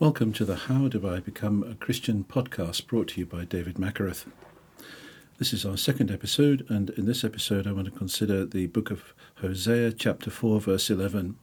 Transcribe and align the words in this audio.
Welcome 0.00 0.32
to 0.34 0.44
the 0.44 0.54
How 0.54 0.86
Do 0.86 1.08
I 1.08 1.18
Become 1.18 1.64
a 1.64 1.74
Christian 1.74 2.22
podcast 2.22 2.86
brought 2.86 3.08
to 3.08 3.18
you 3.18 3.26
by 3.26 3.44
David 3.44 3.80
Mackereth. 3.80 4.26
This 5.38 5.52
is 5.52 5.66
our 5.66 5.76
second 5.76 6.08
episode, 6.08 6.64
and 6.68 6.90
in 6.90 7.04
this 7.04 7.24
episode, 7.24 7.66
I 7.66 7.72
want 7.72 7.86
to 7.86 7.98
consider 7.98 8.46
the 8.46 8.68
book 8.68 8.92
of 8.92 9.12
Hosea, 9.40 9.90
chapter 9.94 10.30
4, 10.30 10.60
verse 10.60 10.88
11. 10.88 11.34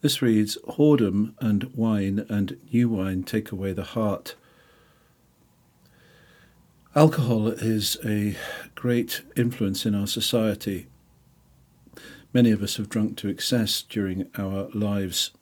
This 0.00 0.22
reads 0.22 0.56
Whoredom 0.68 1.34
and 1.40 1.64
wine 1.74 2.24
and 2.28 2.56
new 2.72 2.88
wine 2.88 3.24
take 3.24 3.50
away 3.50 3.72
the 3.72 3.82
heart. 3.82 4.36
Alcohol 6.94 7.48
is 7.48 7.96
a 8.04 8.36
great 8.76 9.22
influence 9.34 9.84
in 9.84 9.96
our 9.96 10.06
society. 10.06 10.86
Many 12.32 12.52
of 12.52 12.62
us 12.62 12.76
have 12.76 12.88
drunk 12.88 13.16
to 13.16 13.28
excess 13.28 13.82
during 13.82 14.28
our 14.38 14.68
lives. 14.72 15.32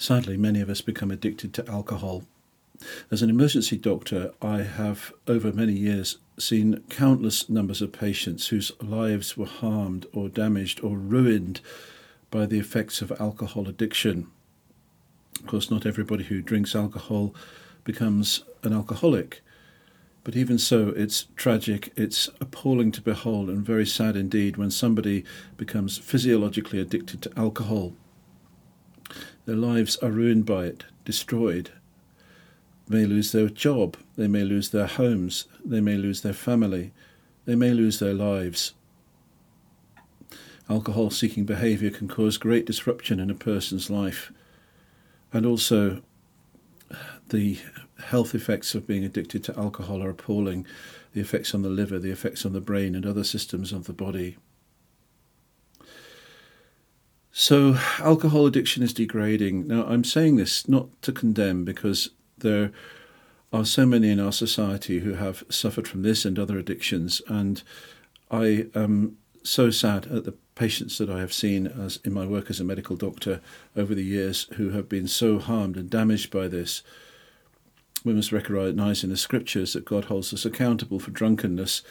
Sadly, 0.00 0.36
many 0.36 0.60
of 0.60 0.70
us 0.70 0.80
become 0.80 1.10
addicted 1.10 1.52
to 1.54 1.68
alcohol. 1.68 2.22
As 3.10 3.20
an 3.20 3.30
emergency 3.30 3.76
doctor, 3.76 4.32
I 4.40 4.62
have 4.62 5.12
over 5.26 5.52
many 5.52 5.72
years 5.72 6.18
seen 6.38 6.84
countless 6.88 7.50
numbers 7.50 7.82
of 7.82 7.90
patients 7.90 8.46
whose 8.46 8.70
lives 8.80 9.36
were 9.36 9.46
harmed 9.46 10.06
or 10.12 10.28
damaged 10.28 10.80
or 10.84 10.96
ruined 10.96 11.60
by 12.30 12.46
the 12.46 12.60
effects 12.60 13.02
of 13.02 13.10
alcohol 13.20 13.68
addiction. 13.68 14.28
Of 15.40 15.46
course, 15.46 15.68
not 15.68 15.84
everybody 15.84 16.22
who 16.22 16.42
drinks 16.42 16.76
alcohol 16.76 17.34
becomes 17.82 18.44
an 18.62 18.72
alcoholic, 18.72 19.42
but 20.22 20.36
even 20.36 20.58
so, 20.58 20.90
it's 20.90 21.26
tragic, 21.34 21.92
it's 21.96 22.28
appalling 22.40 22.92
to 22.92 23.02
behold, 23.02 23.48
and 23.48 23.66
very 23.66 23.86
sad 23.86 24.14
indeed 24.14 24.56
when 24.56 24.70
somebody 24.70 25.24
becomes 25.56 25.98
physiologically 25.98 26.78
addicted 26.78 27.20
to 27.22 27.32
alcohol. 27.36 27.94
Their 29.46 29.56
lives 29.56 29.96
are 29.98 30.10
ruined 30.10 30.46
by 30.46 30.66
it, 30.66 30.84
destroyed. 31.04 31.70
They 32.86 33.00
may 33.00 33.06
lose 33.06 33.32
their 33.32 33.48
job, 33.48 33.96
they 34.16 34.28
may 34.28 34.44
lose 34.44 34.70
their 34.70 34.86
homes, 34.86 35.46
they 35.64 35.80
may 35.80 35.96
lose 35.96 36.22
their 36.22 36.32
family, 36.32 36.92
they 37.44 37.54
may 37.54 37.72
lose 37.72 37.98
their 37.98 38.14
lives. 38.14 38.74
Alcohol 40.70 41.10
seeking 41.10 41.44
behaviour 41.44 41.90
can 41.90 42.08
cause 42.08 42.36
great 42.36 42.66
disruption 42.66 43.20
in 43.20 43.30
a 43.30 43.34
person's 43.34 43.88
life, 43.88 44.32
and 45.32 45.46
also 45.46 46.02
the 47.30 47.58
health 48.04 48.34
effects 48.34 48.74
of 48.74 48.86
being 48.86 49.04
addicted 49.04 49.44
to 49.44 49.58
alcohol 49.58 50.02
are 50.02 50.10
appalling 50.10 50.66
the 51.12 51.20
effects 51.20 51.54
on 51.54 51.62
the 51.62 51.68
liver, 51.68 51.98
the 51.98 52.10
effects 52.10 52.44
on 52.44 52.52
the 52.52 52.60
brain, 52.60 52.94
and 52.94 53.06
other 53.06 53.24
systems 53.24 53.72
of 53.72 53.84
the 53.84 53.92
body. 53.92 54.36
So, 57.40 57.78
alcohol 58.00 58.46
addiction 58.46 58.82
is 58.82 58.92
degrading. 58.92 59.68
Now, 59.68 59.84
I'm 59.86 60.02
saying 60.02 60.34
this 60.34 60.68
not 60.68 60.88
to 61.02 61.12
condemn 61.12 61.64
because 61.64 62.10
there 62.38 62.72
are 63.52 63.64
so 63.64 63.86
many 63.86 64.10
in 64.10 64.18
our 64.18 64.32
society 64.32 64.98
who 64.98 65.14
have 65.14 65.44
suffered 65.48 65.86
from 65.86 66.02
this 66.02 66.24
and 66.24 66.36
other 66.36 66.58
addictions, 66.58 67.22
and 67.28 67.62
I 68.28 68.66
am 68.74 69.18
so 69.44 69.70
sad 69.70 70.06
at 70.06 70.24
the 70.24 70.34
patients 70.56 70.98
that 70.98 71.08
I 71.08 71.20
have 71.20 71.32
seen 71.32 71.68
as 71.68 72.00
in 72.04 72.12
my 72.12 72.26
work 72.26 72.50
as 72.50 72.58
a 72.58 72.64
medical 72.64 72.96
doctor 72.96 73.40
over 73.76 73.94
the 73.94 74.02
years 74.02 74.48
who 74.56 74.70
have 74.70 74.88
been 74.88 75.06
so 75.06 75.38
harmed 75.38 75.76
and 75.76 75.88
damaged 75.88 76.32
by 76.32 76.48
this. 76.48 76.82
We 78.04 78.14
must 78.14 78.32
recognize 78.32 79.04
in 79.04 79.10
the 79.10 79.16
scriptures 79.16 79.74
that 79.74 79.84
God 79.84 80.06
holds 80.06 80.34
us 80.34 80.44
accountable 80.44 80.98
for 80.98 81.12
drunkenness, 81.12 81.82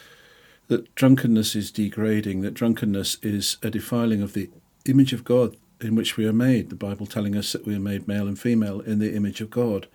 that 0.66 0.94
drunkenness 0.94 1.56
is 1.56 1.70
degrading, 1.70 2.42
that 2.42 2.52
drunkenness 2.52 3.16
is 3.22 3.56
a 3.62 3.70
defiling 3.70 4.20
of 4.20 4.34
the 4.34 4.50
image 4.90 5.12
of 5.12 5.24
God 5.24 5.56
in 5.80 5.94
which 5.94 6.16
we 6.16 6.26
are 6.26 6.32
made, 6.32 6.70
the 6.70 6.76
Bible 6.76 7.06
telling 7.06 7.36
us 7.36 7.52
that 7.52 7.66
we 7.66 7.74
are 7.74 7.80
made 7.80 8.08
male 8.08 8.26
and 8.26 8.38
female 8.38 8.80
in 8.80 8.98
the 8.98 9.14
image 9.14 9.40
of 9.40 9.50
God. 9.50 9.86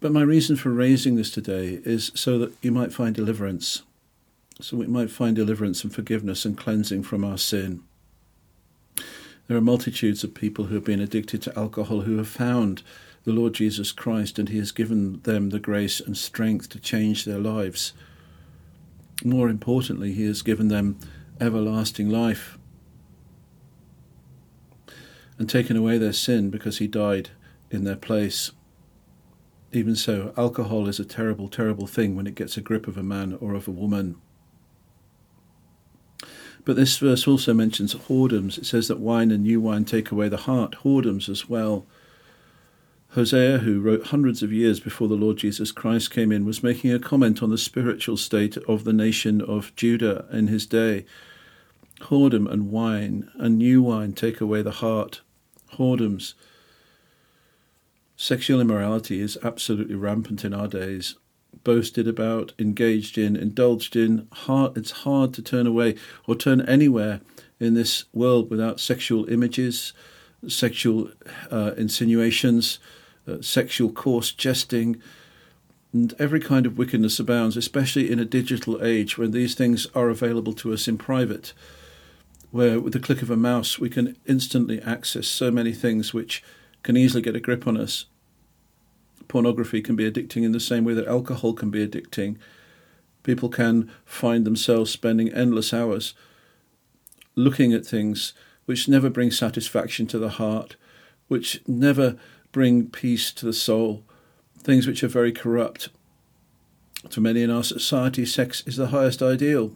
But 0.00 0.12
my 0.12 0.22
reason 0.22 0.56
for 0.56 0.70
raising 0.70 1.16
this 1.16 1.30
today 1.30 1.80
is 1.84 2.12
so 2.14 2.38
that 2.38 2.52
you 2.60 2.70
might 2.70 2.92
find 2.92 3.14
deliverance, 3.14 3.82
so 4.60 4.76
we 4.76 4.86
might 4.86 5.10
find 5.10 5.34
deliverance 5.34 5.82
and 5.82 5.94
forgiveness 5.94 6.44
and 6.44 6.58
cleansing 6.58 7.04
from 7.04 7.24
our 7.24 7.38
sin. 7.38 7.82
There 9.46 9.56
are 9.56 9.62
multitudes 9.62 10.24
of 10.24 10.34
people 10.34 10.66
who 10.66 10.74
have 10.74 10.84
been 10.84 11.00
addicted 11.00 11.42
to 11.42 11.58
alcohol 11.58 12.02
who 12.02 12.18
have 12.18 12.28
found 12.28 12.82
the 13.24 13.32
Lord 13.32 13.54
Jesus 13.54 13.92
Christ 13.92 14.38
and 14.38 14.48
He 14.48 14.58
has 14.58 14.72
given 14.72 15.20
them 15.22 15.50
the 15.50 15.58
grace 15.58 16.00
and 16.00 16.16
strength 16.16 16.68
to 16.70 16.80
change 16.80 17.24
their 17.24 17.38
lives. 17.38 17.92
More 19.24 19.48
importantly, 19.48 20.12
He 20.12 20.26
has 20.26 20.42
given 20.42 20.68
them 20.68 20.98
everlasting 21.40 22.10
life 22.10 22.58
and 25.38 25.48
taken 25.48 25.76
away 25.76 25.98
their 25.98 26.12
sin 26.12 26.50
because 26.50 26.78
he 26.78 26.86
died 26.86 27.30
in 27.70 27.84
their 27.84 27.96
place. 27.96 28.52
Even 29.72 29.96
so, 29.96 30.32
alcohol 30.36 30.88
is 30.88 31.00
a 31.00 31.04
terrible, 31.04 31.48
terrible 31.48 31.86
thing 31.86 32.14
when 32.14 32.26
it 32.26 32.36
gets 32.36 32.56
a 32.56 32.60
grip 32.60 32.86
of 32.86 32.96
a 32.96 33.02
man 33.02 33.36
or 33.40 33.54
of 33.54 33.66
a 33.66 33.72
woman. 33.72 34.16
But 36.64 36.76
this 36.76 36.96
verse 36.96 37.26
also 37.26 37.52
mentions 37.52 37.94
whoredoms. 37.94 38.56
It 38.56 38.66
says 38.66 38.88
that 38.88 39.00
wine 39.00 39.30
and 39.30 39.42
new 39.42 39.60
wine 39.60 39.84
take 39.84 40.10
away 40.10 40.28
the 40.28 40.38
heart, 40.38 40.76
whoredoms 40.82 41.28
as 41.28 41.48
well. 41.48 41.84
Hosea, 43.10 43.58
who 43.58 43.80
wrote 43.80 44.06
hundreds 44.06 44.42
of 44.42 44.52
years 44.52 44.80
before 44.80 45.06
the 45.06 45.14
Lord 45.14 45.36
Jesus 45.36 45.70
Christ 45.70 46.10
came 46.10 46.32
in, 46.32 46.44
was 46.44 46.62
making 46.62 46.92
a 46.92 46.98
comment 46.98 47.42
on 47.42 47.50
the 47.50 47.58
spiritual 47.58 48.16
state 48.16 48.56
of 48.68 48.84
the 48.84 48.92
nation 48.92 49.40
of 49.40 49.74
Judah 49.76 50.26
in 50.32 50.48
his 50.48 50.66
day. 50.66 51.04
Whoredom 52.00 52.50
and 52.50 52.70
wine 52.70 53.30
and 53.34 53.58
new 53.58 53.82
wine 53.82 54.14
take 54.14 54.40
away 54.40 54.62
the 54.62 54.72
heart. 54.72 55.20
Whoredoms. 55.76 56.34
Sexual 58.16 58.60
immorality 58.60 59.20
is 59.20 59.38
absolutely 59.42 59.96
rampant 59.96 60.44
in 60.44 60.54
our 60.54 60.68
days. 60.68 61.16
Boasted 61.62 62.06
about, 62.06 62.52
engaged 62.58 63.18
in, 63.18 63.36
indulged 63.36 63.96
in. 63.96 64.28
Hard, 64.32 64.76
it's 64.76 64.90
hard 64.90 65.34
to 65.34 65.42
turn 65.42 65.66
away 65.66 65.96
or 66.26 66.34
turn 66.34 66.60
anywhere 66.62 67.20
in 67.58 67.74
this 67.74 68.04
world 68.12 68.50
without 68.50 68.80
sexual 68.80 69.28
images, 69.28 69.92
sexual 70.48 71.10
uh, 71.50 71.72
insinuations, 71.76 72.78
uh, 73.26 73.40
sexual 73.40 73.90
coarse 73.90 74.32
jesting, 74.32 75.00
and 75.92 76.14
every 76.18 76.40
kind 76.40 76.66
of 76.66 76.76
wickedness 76.76 77.18
abounds, 77.18 77.56
especially 77.56 78.10
in 78.10 78.18
a 78.18 78.24
digital 78.24 78.84
age 78.84 79.16
when 79.16 79.30
these 79.30 79.54
things 79.54 79.86
are 79.94 80.08
available 80.08 80.52
to 80.52 80.72
us 80.72 80.88
in 80.88 80.98
private 80.98 81.52
where 82.54 82.78
with 82.78 82.92
the 82.92 83.00
click 83.00 83.20
of 83.20 83.30
a 83.30 83.36
mouse 83.36 83.80
we 83.80 83.90
can 83.90 84.16
instantly 84.26 84.80
access 84.82 85.26
so 85.26 85.50
many 85.50 85.72
things 85.72 86.14
which 86.14 86.40
can 86.84 86.96
easily 86.96 87.20
get 87.20 87.34
a 87.34 87.40
grip 87.40 87.66
on 87.66 87.76
us. 87.76 88.04
Pornography 89.26 89.82
can 89.82 89.96
be 89.96 90.08
addicting 90.08 90.44
in 90.44 90.52
the 90.52 90.60
same 90.60 90.84
way 90.84 90.94
that 90.94 91.08
alcohol 91.08 91.52
can 91.52 91.68
be 91.68 91.84
addicting. 91.84 92.36
People 93.24 93.48
can 93.48 93.90
find 94.04 94.44
themselves 94.44 94.92
spending 94.92 95.32
endless 95.32 95.74
hours 95.74 96.14
looking 97.34 97.72
at 97.72 97.84
things 97.84 98.34
which 98.66 98.88
never 98.88 99.10
bring 99.10 99.32
satisfaction 99.32 100.06
to 100.06 100.20
the 100.20 100.28
heart, 100.28 100.76
which 101.26 101.60
never 101.66 102.16
bring 102.52 102.86
peace 102.86 103.32
to 103.32 103.46
the 103.46 103.52
soul, 103.52 104.04
things 104.60 104.86
which 104.86 105.02
are 105.02 105.08
very 105.08 105.32
corrupt. 105.32 105.88
To 107.10 107.20
many 107.20 107.42
in 107.42 107.50
our 107.50 107.64
society, 107.64 108.24
sex 108.24 108.62
is 108.64 108.76
the 108.76 108.86
highest 108.86 109.22
ideal. 109.22 109.74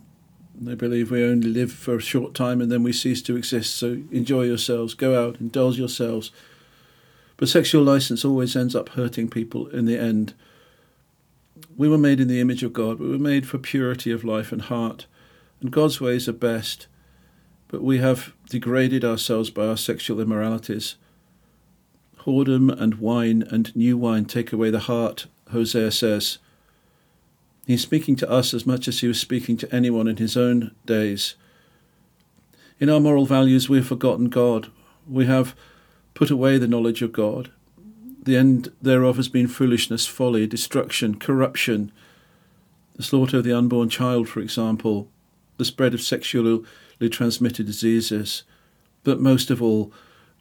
They 0.61 0.75
believe 0.75 1.11
we 1.11 1.23
only 1.23 1.49
live 1.49 1.73
for 1.73 1.97
a 1.97 2.01
short 2.01 2.35
time 2.35 2.61
and 2.61 2.71
then 2.71 2.83
we 2.83 2.93
cease 2.93 3.23
to 3.23 3.37
exist. 3.37 3.77
So 3.77 4.03
enjoy 4.11 4.43
yourselves, 4.43 4.95
go 4.95 5.25
out, 5.25 5.41
indulge 5.41 5.79
yourselves. 5.79 6.33
But 7.37 7.49
sexual 7.49 7.85
license 7.85 8.25
always 8.25 8.57
ends 8.57 8.75
up 8.75 8.91
hurting 8.91 9.31
people 9.31 9.69
in 9.69 9.85
the 9.85 9.99
end. 9.99 10.35
We 11.77 11.89
were 11.89 11.99
made 11.99 12.19
in 12.19 12.27
the 12.27 12.41
image 12.41 12.65
of 12.65 12.73
God. 12.73 12.99
We 12.99 13.09
were 13.09 13.19
made 13.19 13.47
for 13.47 13.59
purity 13.59 14.11
of 14.11 14.25
life 14.25 14.51
and 14.51 14.63
heart. 14.63 15.07
And 15.61 15.71
God's 15.71 16.01
ways 16.01 16.29
are 16.29 16.33
best. 16.33 16.89
But 17.69 17.83
we 17.83 17.99
have 17.99 18.33
degraded 18.49 19.05
ourselves 19.05 19.51
by 19.51 19.67
our 19.67 19.77
sexual 19.77 20.21
immoralities. 20.21 20.97
Whoredom 22.23 22.71
and 22.81 22.97
wine 22.97 23.45
and 23.49 23.75
new 23.77 23.97
wine 23.97 24.25
take 24.25 24.53
away 24.53 24.71
the 24.71 24.81
heart, 24.81 25.27
Hosea 25.53 25.93
says. 25.93 26.39
He's 27.69 27.83
speaking 27.83 28.17
to 28.17 28.31
us 28.31 28.55
as 28.55 28.65
much 28.65 28.89
as 28.89 29.01
he 29.01 29.07
was 29.09 29.21
speaking 29.21 29.59
to 29.59 29.71
anyone 29.71 30.09
in 30.09 30.17
his 30.17 30.39
own 30.39 30.75
days. 30.87 31.35
In 32.81 32.89
our 32.89 32.99
moral 32.99 33.27
values, 33.27 33.69
we 33.69 33.77
have 33.77 33.87
forgotten 33.87 34.31
God. 34.31 34.71
We 35.07 35.27
have 35.27 35.55
put 36.15 36.31
away 36.31 36.57
the 36.57 36.67
knowledge 36.67 37.03
of 37.03 37.13
God. 37.13 37.51
The 38.23 38.39
end 38.39 38.73
thereof 38.81 39.17
has 39.17 39.29
been 39.29 39.49
foolishness, 39.49 40.07
folly, 40.07 40.47
destruction, 40.47 41.19
corruption, 41.19 41.93
the 42.97 43.03
slaughter 43.03 43.37
of 43.37 43.45
the 43.45 43.53
unborn 43.53 43.91
child, 43.91 44.31
for 44.31 44.41
example, 44.41 45.11
the 45.59 45.67
spread 45.67 45.93
of 45.93 46.01
sexually 46.01 46.65
transmitted 47.11 47.67
diseases. 47.67 48.45
But 49.05 49.21
most 49.21 49.51
of 49.51 49.61
all, 49.61 49.93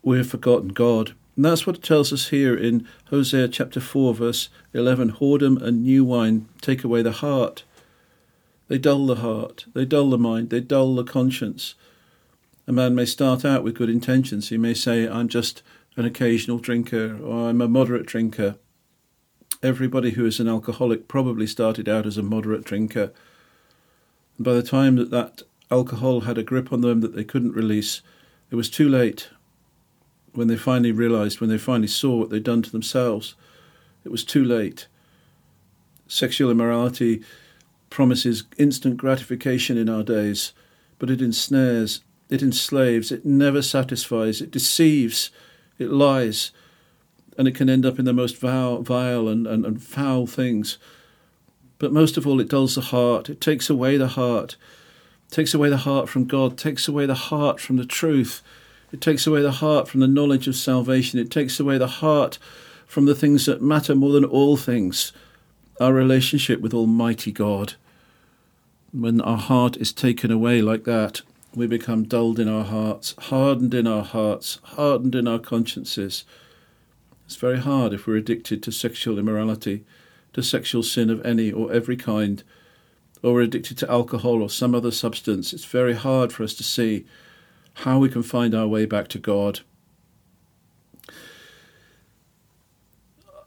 we 0.01 0.15
have 0.15 0.29
forgotten 0.29 0.69
God. 0.69 1.13
And 1.37 1.45
that's 1.45 1.67
what 1.67 1.75
it 1.75 1.83
tells 1.83 2.11
us 2.11 2.29
here 2.29 2.57
in 2.57 2.87
Hosea 3.11 3.47
chapter 3.49 3.79
4, 3.79 4.15
verse 4.15 4.49
11 4.73 5.13
Whoredom 5.13 5.61
and 5.61 5.83
new 5.83 6.03
wine 6.03 6.49
take 6.61 6.83
away 6.83 7.03
the 7.03 7.11
heart. 7.11 7.63
They 8.69 8.79
dull 8.79 9.05
the 9.05 9.17
heart, 9.17 9.65
they 9.73 9.85
dull 9.85 10.09
the 10.09 10.17
mind, 10.17 10.49
they 10.49 10.61
dull 10.61 10.95
the 10.95 11.03
conscience. 11.03 11.75
A 12.65 12.71
man 12.73 12.95
may 12.95 13.05
start 13.05 13.45
out 13.45 13.63
with 13.63 13.75
good 13.75 13.89
intentions. 13.89 14.49
He 14.49 14.57
may 14.57 14.73
say, 14.73 15.07
I'm 15.07 15.27
just 15.27 15.61
an 15.95 16.05
occasional 16.05 16.57
drinker 16.57 17.19
or 17.23 17.49
I'm 17.49 17.61
a 17.61 17.67
moderate 17.67 18.07
drinker. 18.07 18.55
Everybody 19.61 20.11
who 20.11 20.25
is 20.25 20.39
an 20.39 20.49
alcoholic 20.49 21.07
probably 21.07 21.45
started 21.45 21.87
out 21.87 22.07
as 22.07 22.17
a 22.17 22.23
moderate 22.23 22.63
drinker. 22.63 23.13
And 24.37 24.43
by 24.43 24.53
the 24.53 24.63
time 24.63 24.95
that 24.95 25.11
that 25.11 25.43
alcohol 25.69 26.21
had 26.21 26.39
a 26.39 26.43
grip 26.43 26.73
on 26.73 26.81
them 26.81 27.01
that 27.01 27.15
they 27.15 27.23
couldn't 27.23 27.53
release, 27.53 28.01
it 28.49 28.55
was 28.55 28.71
too 28.71 28.89
late. 28.89 29.29
When 30.33 30.47
they 30.47 30.57
finally 30.57 30.91
realized, 30.91 31.41
when 31.41 31.49
they 31.49 31.57
finally 31.57 31.87
saw 31.87 32.15
what 32.15 32.29
they'd 32.29 32.43
done 32.43 32.61
to 32.61 32.71
themselves, 32.71 33.35
it 34.03 34.11
was 34.11 34.23
too 34.23 34.43
late. 34.43 34.87
Sexual 36.07 36.51
immorality 36.51 37.23
promises 37.89 38.43
instant 38.57 38.97
gratification 38.97 39.77
in 39.77 39.89
our 39.89 40.03
days, 40.03 40.53
but 40.99 41.09
it 41.09 41.21
ensnares, 41.21 42.01
it 42.29 42.41
enslaves, 42.41 43.11
it 43.11 43.25
never 43.25 43.61
satisfies, 43.61 44.41
it 44.41 44.51
deceives, 44.51 45.31
it 45.77 45.89
lies, 45.89 46.51
and 47.37 47.47
it 47.47 47.55
can 47.55 47.69
end 47.69 47.85
up 47.85 47.99
in 47.99 48.05
the 48.05 48.13
most 48.13 48.37
vile, 48.37 49.27
and, 49.27 49.47
and, 49.47 49.65
and 49.65 49.81
foul 49.81 50.25
things. 50.25 50.77
But 51.79 51.93
most 51.93 52.17
of 52.17 52.25
all, 52.25 52.39
it 52.39 52.49
dulls 52.49 52.75
the 52.75 52.81
heart, 52.81 53.29
it 53.29 53.39
takes 53.39 53.69
away 53.69 53.97
the 53.97 54.09
heart, 54.09 54.55
takes 55.29 55.53
away 55.53 55.69
the 55.69 55.77
heart 55.77 56.09
from 56.09 56.25
God, 56.25 56.57
takes 56.57 56.87
away 56.87 57.05
the 57.05 57.13
heart 57.13 57.59
from 57.59 57.77
the 57.77 57.85
truth, 57.85 58.41
it 58.91 59.01
takes 59.01 59.27
away 59.27 59.41
the 59.41 59.51
heart 59.51 59.87
from 59.87 59.99
the 59.99 60.07
knowledge 60.07 60.47
of 60.47 60.55
salvation, 60.55 61.19
it 61.19 61.31
takes 61.31 61.59
away 61.59 61.77
the 61.77 61.87
heart 61.87 62.37
from 62.85 63.05
the 63.05 63.15
things 63.15 63.45
that 63.45 63.61
matter 63.61 63.93
more 63.95 64.13
than 64.13 64.25
all 64.25 64.57
things 64.57 65.11
our 65.79 65.93
relationship 65.93 66.59
with 66.59 66.73
Almighty 66.73 67.31
God. 67.31 67.75
When 68.91 69.21
our 69.21 69.37
heart 69.37 69.77
is 69.77 69.93
taken 69.93 70.31
away 70.31 70.61
like 70.61 70.85
that, 70.85 71.21
we 71.53 71.67
become 71.67 72.03
dulled 72.03 72.39
in 72.39 72.47
our 72.47 72.63
hearts, 72.63 73.13
hardened 73.17 73.73
in 73.73 73.85
our 73.85 74.03
hearts, 74.03 74.59
hardened 74.63 75.15
in 75.15 75.27
our 75.27 75.39
consciences. 75.39 76.23
It's 77.25 77.35
very 77.35 77.59
hard 77.59 77.93
if 77.93 78.07
we're 78.07 78.15
addicted 78.15 78.63
to 78.63 78.71
sexual 78.71 79.19
immorality, 79.19 79.85
to 80.33 80.41
sexual 80.41 80.83
sin 80.83 81.09
of 81.09 81.23
any 81.25 81.51
or 81.51 81.71
every 81.71 81.97
kind, 81.97 82.43
or 83.21 83.33
we're 83.33 83.41
addicted 83.41 83.77
to 83.79 83.91
alcohol 83.91 84.41
or 84.41 84.49
some 84.49 84.73
other 84.73 84.91
substance. 84.91 85.53
It's 85.53 85.65
very 85.65 85.93
hard 85.93 86.31
for 86.31 86.43
us 86.43 86.53
to 86.55 86.63
see 86.63 87.05
how 87.81 87.99
we 87.99 88.09
can 88.09 88.23
find 88.23 88.55
our 88.55 88.67
way 88.67 88.85
back 88.85 89.07
to 89.09 89.19
God. 89.19 89.59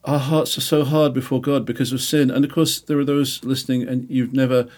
Our 0.05 0.21
hearts 0.21 0.57
are 0.57 0.63
so 0.63 0.85
hard 0.85 1.13
before 1.13 1.41
God 1.41 1.67
because 1.67 1.93
of 1.93 2.01
sin. 2.01 2.31
And 2.31 2.45
of 2.45 2.53
course, 2.53 2.81
there 2.81 2.99
are 2.99 3.05
those 3.05 3.45
listening, 3.45 3.83
and 3.89 4.09
you've 4.09 4.33
never, 4.33 4.69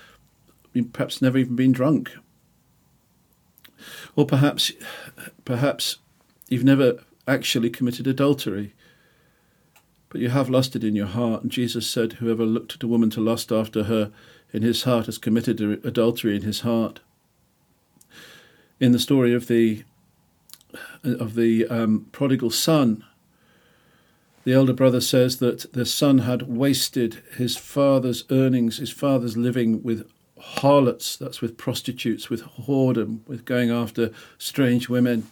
perhaps 0.92 1.20
never 1.20 1.36
even 1.36 1.54
been 1.54 1.72
drunk. 1.72 2.12
Or 4.16 4.24
perhaps, 4.24 4.72
perhaps 5.44 5.98
you've 6.48 6.64
never 6.64 7.00
actually 7.28 7.68
committed 7.68 8.06
adultery, 8.06 8.72
but 10.08 10.20
you 10.20 10.30
have 10.30 10.48
lusted 10.48 10.82
in 10.82 10.96
your 10.96 11.06
heart. 11.06 11.42
And 11.42 11.52
Jesus 11.52 11.88
said, 11.88 12.14
Whoever 12.14 12.46
looked 12.46 12.74
at 12.76 12.82
a 12.82 12.88
woman 12.88 13.10
to 13.10 13.20
lust 13.20 13.52
after 13.52 13.84
her 13.84 14.12
in 14.50 14.62
his 14.62 14.84
heart 14.84 15.06
has 15.06 15.18
committed 15.18 15.60
adultery 15.84 16.36
in 16.36 16.42
his 16.42 16.60
heart. 16.60 17.00
In 18.82 18.90
the 18.90 18.98
story 18.98 19.32
of 19.32 19.46
the 19.46 19.84
of 21.04 21.36
the 21.36 21.68
um, 21.68 22.08
prodigal 22.10 22.50
son, 22.50 23.04
the 24.42 24.54
elder 24.54 24.72
brother 24.72 25.00
says 25.00 25.36
that 25.36 25.72
the 25.72 25.86
son 25.86 26.18
had 26.18 26.48
wasted 26.48 27.22
his 27.36 27.56
father's 27.56 28.24
earnings, 28.28 28.78
his 28.78 28.90
father's 28.90 29.36
living 29.36 29.84
with 29.84 30.10
harlots, 30.36 31.14
that's 31.16 31.40
with 31.40 31.56
prostitutes, 31.56 32.28
with 32.28 32.42
whoredom, 32.42 33.20
with 33.28 33.44
going 33.44 33.70
after 33.70 34.10
strange 34.36 34.88
women. 34.88 35.30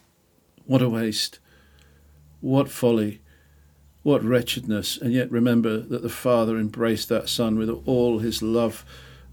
What 0.67 0.81
a 0.81 0.89
waste. 0.89 1.41
What 2.41 2.71
folly. 2.71 3.21
What 4.05 4.23
wretchedness. 4.23 4.97
And 4.97 5.13
yet 5.13 5.29
remember 5.29 5.81
that 5.81 6.03
the 6.03 6.09
father 6.09 6.57
embraced 6.57 7.09
that 7.09 7.29
son 7.29 7.59
with 7.59 7.71
all 7.85 8.21
his 8.21 8.43
love 8.43 8.85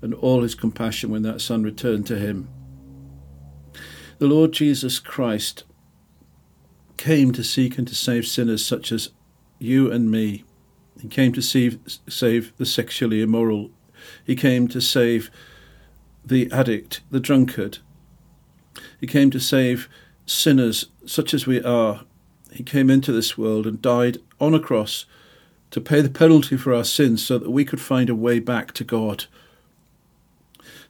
and 0.02 0.16
all 0.16 0.42
his 0.42 0.56
compassion 0.56 1.12
when 1.12 1.22
that 1.22 1.40
son 1.40 1.62
returned 1.62 2.08
to 2.08 2.18
him. 2.18 2.50
The 4.20 4.28
Lord 4.28 4.52
Jesus 4.52 4.98
Christ 4.98 5.64
came 6.98 7.32
to 7.34 7.44
seek 7.44 7.78
and 7.78 7.88
to 7.88 7.94
save 7.94 8.26
sinners 8.26 8.66
such 8.66 8.92
as 8.92 9.12
you 9.60 9.92
and 9.92 10.10
me. 10.10 10.44
He 11.00 11.08
came 11.08 11.34
to 11.34 11.42
save, 11.42 11.80
save 12.10 12.52
the 12.58 12.66
sexually 12.66 13.22
immoral. 13.22 13.70
He 14.26 14.36
came 14.36 14.68
to 14.70 14.82
save 14.82 15.30
the 16.26 16.52
addict, 16.52 17.02
the 17.12 17.20
drunkard. 17.20 17.78
He 19.00 19.06
came 19.06 19.30
to 19.30 19.40
save 19.40 19.88
sinners 20.26 20.88
such 21.06 21.36
as 21.36 21.46
we 21.46 21.62
are. 21.62 22.02
He 22.52 22.64
came 22.64 22.90
into 22.90 23.12
this 23.12 23.38
world 23.38 23.68
and 23.68 23.80
died 23.84 24.18
on 24.40 24.56
a 24.56 24.60
cross 24.60 25.06
to 25.70 25.80
pay 25.80 26.02
the 26.02 26.10
penalty 26.10 26.58
for 26.58 26.74
our 26.74 26.84
sins 26.84 27.24
so 27.24 27.38
that 27.38 27.52
we 27.52 27.64
could 27.64 27.82
find 27.82 28.10
a 28.10 28.16
way 28.16 28.40
back 28.40 28.72
to 28.74 28.84
God. 28.84 29.26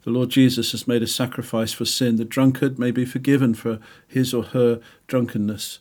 The 0.08 0.14
Lord 0.14 0.30
Jesus 0.30 0.72
has 0.72 0.88
made 0.88 1.04
a 1.04 1.06
sacrifice 1.06 1.74
for 1.74 1.84
sin. 1.84 2.16
The 2.16 2.24
drunkard 2.24 2.80
may 2.80 2.92
be 2.92 3.04
forgiven 3.04 3.54
for 3.54 3.78
his 4.08 4.34
or 4.34 4.44
her 4.44 4.80
drunkenness. 5.08 5.80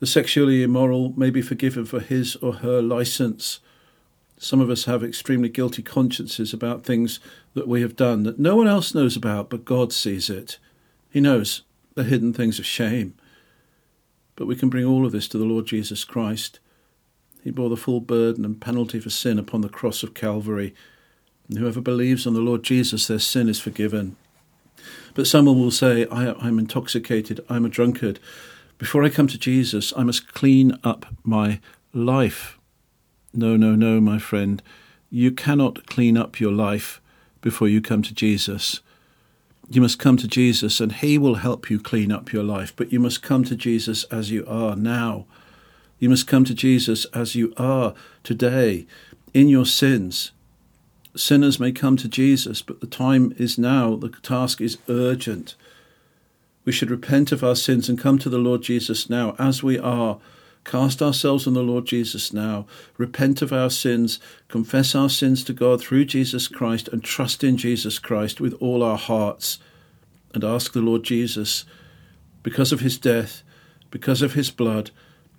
The 0.00 0.06
sexually 0.06 0.62
immoral 0.62 1.12
may 1.18 1.28
be 1.28 1.42
forgiven 1.42 1.84
for 1.84 2.00
his 2.00 2.34
or 2.36 2.54
her 2.54 2.80
license. 2.80 3.60
Some 4.38 4.62
of 4.62 4.70
us 4.70 4.86
have 4.86 5.04
extremely 5.04 5.50
guilty 5.50 5.82
consciences 5.82 6.54
about 6.54 6.84
things 6.84 7.20
that 7.52 7.68
we 7.68 7.82
have 7.82 7.94
done 7.94 8.22
that 8.22 8.38
no 8.38 8.56
one 8.56 8.68
else 8.68 8.94
knows 8.94 9.16
about, 9.16 9.50
but 9.50 9.66
God 9.66 9.92
sees 9.92 10.30
it. 10.30 10.58
He 11.10 11.20
knows 11.20 11.60
the 11.92 12.04
hidden 12.04 12.32
things 12.32 12.58
of 12.58 12.64
shame. 12.64 13.12
But 14.34 14.46
we 14.46 14.56
can 14.56 14.70
bring 14.70 14.86
all 14.86 15.04
of 15.04 15.12
this 15.12 15.28
to 15.28 15.36
the 15.36 15.44
Lord 15.44 15.66
Jesus 15.66 16.04
Christ. 16.04 16.58
He 17.44 17.50
bore 17.50 17.68
the 17.68 17.76
full 17.76 18.00
burden 18.00 18.46
and 18.46 18.58
penalty 18.58 18.98
for 18.98 19.10
sin 19.10 19.38
upon 19.38 19.60
the 19.60 19.68
cross 19.68 20.02
of 20.02 20.14
Calvary. 20.14 20.74
Whoever 21.56 21.80
believes 21.80 22.26
on 22.26 22.34
the 22.34 22.40
Lord 22.40 22.62
Jesus, 22.62 23.06
their 23.06 23.18
sin 23.18 23.48
is 23.48 23.60
forgiven. 23.60 24.16
But 25.14 25.26
someone 25.26 25.58
will 25.58 25.70
say, 25.70 26.06
I, 26.06 26.46
am 26.46 26.58
intoxicated, 26.58 27.44
I'm 27.48 27.64
a 27.64 27.68
drunkard. 27.68 28.18
Before 28.78 29.04
I 29.04 29.10
come 29.10 29.28
to 29.28 29.38
Jesus, 29.38 29.92
I 29.96 30.02
must 30.02 30.32
clean 30.32 30.78
up 30.82 31.06
my 31.22 31.60
life. 31.92 32.58
No, 33.34 33.56
no, 33.56 33.74
no, 33.74 34.00
my 34.00 34.18
friend. 34.18 34.62
You 35.10 35.30
cannot 35.30 35.86
clean 35.86 36.16
up 36.16 36.40
your 36.40 36.52
life 36.52 37.00
before 37.40 37.68
you 37.68 37.80
come 37.80 38.02
to 38.02 38.14
Jesus. 38.14 38.80
You 39.68 39.80
must 39.80 39.98
come 39.98 40.16
to 40.18 40.28
Jesus 40.28 40.80
and 40.80 40.92
He 40.92 41.18
will 41.18 41.36
help 41.36 41.70
you 41.70 41.78
clean 41.78 42.10
up 42.10 42.32
your 42.32 42.42
life, 42.42 42.74
but 42.74 42.92
you 42.92 43.00
must 43.00 43.22
come 43.22 43.44
to 43.44 43.56
Jesus 43.56 44.04
as 44.04 44.30
you 44.30 44.44
are 44.46 44.74
now. 44.74 45.26
You 45.98 46.08
must 46.08 46.26
come 46.26 46.44
to 46.44 46.54
Jesus 46.54 47.04
as 47.06 47.34
you 47.34 47.52
are 47.56 47.94
today 48.22 48.86
in 49.32 49.48
your 49.48 49.66
sins. 49.66 50.32
Sinners 51.14 51.60
may 51.60 51.72
come 51.72 51.96
to 51.98 52.08
Jesus, 52.08 52.62
but 52.62 52.80
the 52.80 52.86
time 52.86 53.34
is 53.36 53.58
now. 53.58 53.96
The 53.96 54.08
task 54.08 54.60
is 54.60 54.78
urgent. 54.88 55.54
We 56.64 56.72
should 56.72 56.90
repent 56.90 57.32
of 57.32 57.44
our 57.44 57.56
sins 57.56 57.88
and 57.88 57.98
come 57.98 58.18
to 58.18 58.30
the 58.30 58.38
Lord 58.38 58.62
Jesus 58.62 59.10
now 59.10 59.34
as 59.38 59.62
we 59.62 59.78
are. 59.78 60.18
Cast 60.64 61.02
ourselves 61.02 61.46
on 61.46 61.54
the 61.54 61.62
Lord 61.62 61.86
Jesus 61.86 62.32
now, 62.32 62.66
repent 62.96 63.42
of 63.42 63.52
our 63.52 63.68
sins, 63.68 64.20
confess 64.46 64.94
our 64.94 65.08
sins 65.08 65.42
to 65.44 65.52
God 65.52 65.80
through 65.80 66.04
Jesus 66.04 66.46
Christ, 66.46 66.88
and 66.88 67.02
trust 67.02 67.42
in 67.42 67.56
Jesus 67.56 67.98
Christ 67.98 68.40
with 68.40 68.54
all 68.60 68.82
our 68.82 68.96
hearts, 68.96 69.58
and 70.32 70.44
ask 70.44 70.72
the 70.72 70.80
Lord 70.80 71.02
Jesus, 71.02 71.64
because 72.44 72.70
of 72.70 72.78
his 72.78 72.96
death, 72.96 73.42
because 73.90 74.22
of 74.22 74.34
his 74.34 74.52
blood, 74.52 74.92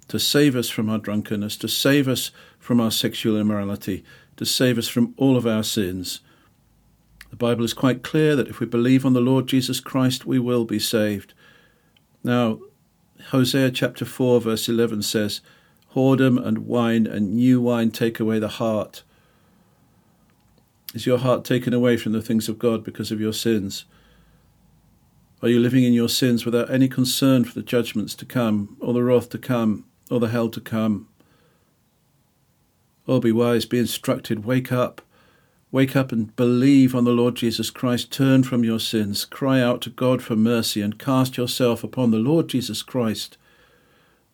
to 0.09 0.19
save 0.19 0.57
us 0.57 0.69
from 0.69 0.89
our 0.89 0.99
drunkenness, 0.99 1.55
to 1.57 1.69
save 1.69 2.09
us 2.09 2.31
from 2.59 2.81
our 2.81 2.91
sexual 2.91 3.39
immorality, 3.39 4.03
to 4.37 4.45
save 4.45 4.77
us 4.77 4.87
from 4.87 5.13
all 5.17 5.37
of 5.37 5.45
our 5.45 5.63
sins. 5.63 6.21
The 7.29 7.35
Bible 7.35 7.63
is 7.63 7.73
quite 7.73 8.03
clear 8.03 8.35
that 8.35 8.47
if 8.47 8.59
we 8.59 8.65
believe 8.65 9.05
on 9.05 9.13
the 9.13 9.21
Lord 9.21 9.47
Jesus 9.47 9.79
Christ, 9.79 10.25
we 10.25 10.39
will 10.39 10.65
be 10.65 10.79
saved. 10.79 11.33
Now, 12.23 12.59
Hosea 13.29 13.71
chapter 13.71 14.05
4, 14.05 14.41
verse 14.41 14.69
11 14.69 15.01
says, 15.01 15.41
Whoredom 15.95 16.43
and 16.43 16.59
wine 16.59 17.07
and 17.07 17.35
new 17.35 17.61
wine 17.61 17.91
take 17.91 18.19
away 18.19 18.39
the 18.39 18.47
heart. 18.47 19.03
Is 20.93 21.05
your 21.05 21.17
heart 21.17 21.43
taken 21.43 21.73
away 21.73 21.97
from 21.97 22.11
the 22.11 22.21
things 22.21 22.47
of 22.47 22.59
God 22.59 22.83
because 22.83 23.11
of 23.11 23.19
your 23.19 23.33
sins? 23.33 23.85
Are 25.41 25.49
you 25.49 25.59
living 25.59 25.83
in 25.83 25.93
your 25.93 26.09
sins 26.09 26.45
without 26.45 26.69
any 26.69 26.87
concern 26.87 27.43
for 27.43 27.53
the 27.53 27.63
judgments 27.63 28.15
to 28.15 28.25
come, 28.25 28.77
or 28.79 28.93
the 28.93 29.03
wrath 29.03 29.29
to 29.31 29.37
come, 29.37 29.85
or 30.09 30.19
the 30.19 30.29
hell 30.29 30.49
to 30.49 30.61
come? 30.61 31.07
Oh, 33.07 33.19
be 33.19 33.31
wise, 33.31 33.65
be 33.65 33.79
instructed, 33.79 34.45
wake 34.45 34.71
up. 34.71 35.01
Wake 35.71 35.95
up 35.95 36.11
and 36.11 36.35
believe 36.35 36.93
on 36.93 37.03
the 37.03 37.11
Lord 37.11 37.35
Jesus 37.35 37.71
Christ. 37.71 38.11
Turn 38.11 38.43
from 38.43 38.63
your 38.63 38.79
sins. 38.79 39.25
Cry 39.25 39.59
out 39.59 39.81
to 39.81 39.89
God 39.89 40.21
for 40.21 40.35
mercy 40.35 40.81
and 40.81 40.99
cast 40.99 41.35
yourself 41.35 41.83
upon 41.83 42.11
the 42.11 42.19
Lord 42.19 42.47
Jesus 42.47 42.83
Christ. 42.83 43.37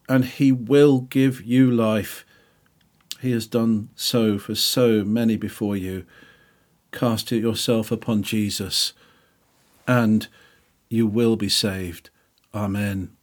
And 0.10 0.26
He 0.26 0.52
will 0.52 1.00
give 1.00 1.42
you 1.42 1.72
life. 1.72 2.26
He 3.22 3.32
has 3.32 3.48
done 3.48 3.90
so 3.96 4.38
for 4.38 4.56
so 4.56 5.04
many 5.06 5.38
before 5.38 5.78
you. 5.78 6.06
Cast 6.92 7.32
yourself 7.32 7.92
upon 7.92 8.24
Jesus, 8.24 8.94
and 9.88 10.28
you 10.90 11.06
will 11.06 11.36
be 11.36 11.50
saved. 11.50 12.10
Amen. 12.54 13.19